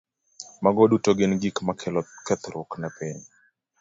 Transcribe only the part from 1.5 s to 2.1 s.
makelo